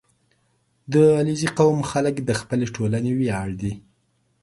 •د 0.93 0.95
علیزي 1.17 1.49
قوم 1.59 1.79
خلک 1.91 2.15
د 2.23 2.29
خپلې 2.39 2.65
ټولنې 2.75 3.11
ویاړ 3.19 3.49
دي. 3.61 3.73